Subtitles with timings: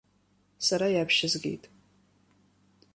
[0.65, 1.63] Сара иаԥшьызгеит.